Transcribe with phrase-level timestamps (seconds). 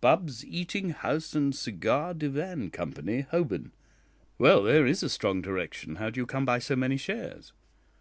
[0.00, 3.72] "Bubbs's Eating house and Cigar Divan Company, Holborn.
[4.38, 5.96] Well, there is a strong direction.
[5.96, 7.52] How do you come by so many shares?"